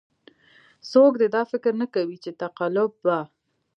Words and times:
څوک 0.91 1.13
دې 1.21 1.27
دا 1.35 1.41
فکر 1.51 1.71
نه 1.81 1.87
کوي 1.93 2.17
چې 2.23 2.31
تقلب 2.41 2.91
به. 3.03 3.17